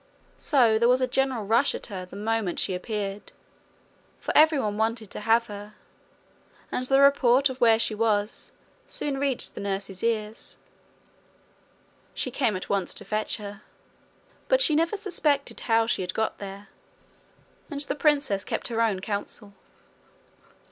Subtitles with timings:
[0.39, 3.31] So there was a general rush at her the moment she appeared,
[4.17, 5.75] for every one wanted to have her;
[6.71, 8.51] and the report of where she was
[8.87, 10.57] soon reached the nurse's ears.
[12.15, 13.61] She came at once to fetch her;
[14.47, 16.69] but she never suspected how she had got there,
[17.69, 19.53] and the princess kept her own counsel.